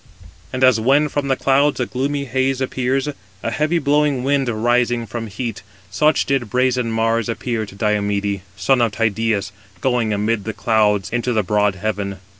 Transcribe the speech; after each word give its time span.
And 0.51 0.63
as 0.63 0.79
when 0.79 1.09
from 1.09 1.27
the 1.27 1.35
clouds, 1.35 1.79
a 1.79 1.85
gloomy 1.85 2.25
haze 2.25 2.59
appears, 2.59 3.07
a 3.43 3.51
heavy 3.51 3.77
blowing 3.77 4.23
wind 4.23 4.49
arising 4.49 5.05
from 5.05 5.27
heat; 5.27 5.61
such 5.91 6.25
did 6.25 6.49
brazen 6.49 6.91
Mars 6.91 7.29
appear 7.29 7.67
to 7.67 7.75
Diomede, 7.75 8.41
son 8.55 8.81
of 8.81 8.93
Tydeus, 8.93 9.51
going 9.79 10.11
amid 10.11 10.45
the 10.45 10.53
clouds 10.53 11.11
into 11.11 11.33
the 11.33 11.43
broad 11.43 11.75
heaven. 11.75 12.17